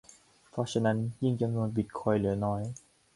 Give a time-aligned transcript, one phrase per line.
[0.49, 2.61] เพราะฉะนั้นยิ่งจำนวนบิตคอยน์เหลือน้อย